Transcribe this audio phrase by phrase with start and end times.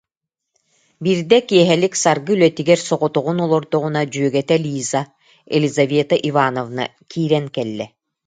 [1.03, 5.01] Биирдэ киэһэлик Саргы үлэтигэр соҕотоҕун олордоҕуна дьүөгэтэ Лиза,
[5.57, 7.85] Елизавета Ивановна киирэн кэллэ